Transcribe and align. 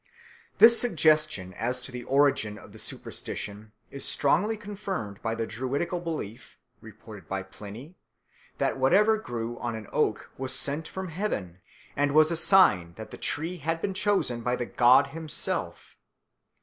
This 0.57 0.81
suggestion 0.81 1.53
as 1.53 1.79
to 1.83 1.91
the 1.91 2.03
origin 2.05 2.57
of 2.57 2.71
the 2.71 2.79
superstition 2.79 3.71
is 3.91 4.03
strongly 4.03 4.57
confirmed 4.57 5.21
by 5.21 5.35
the 5.35 5.45
Druidical 5.45 5.99
belief, 5.99 6.57
reported 6.81 7.27
by 7.27 7.43
Pliny, 7.43 7.95
that 8.57 8.79
whatever 8.79 9.19
grew 9.19 9.59
on 9.59 9.75
an 9.75 9.85
oak 9.93 10.31
was 10.39 10.55
sent 10.55 10.87
from 10.87 11.09
heaven 11.09 11.59
and 11.95 12.13
was 12.15 12.31
a 12.31 12.35
sign 12.35 12.95
that 12.95 13.11
the 13.11 13.17
tree 13.19 13.57
had 13.57 13.79
been 13.79 13.93
chosen 13.93 14.41
by 14.41 14.55
the 14.55 14.65
god 14.65 15.05
himself. 15.13 15.95